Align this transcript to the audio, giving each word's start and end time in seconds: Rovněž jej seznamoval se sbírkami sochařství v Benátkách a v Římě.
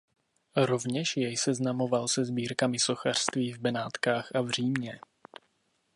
Rovněž 0.55 1.17
jej 1.17 1.37
seznamoval 1.37 2.07
se 2.07 2.25
sbírkami 2.25 2.79
sochařství 2.79 3.53
v 3.53 3.57
Benátkách 3.59 4.29
a 4.35 4.41
v 4.41 4.49
Římě. 4.49 4.99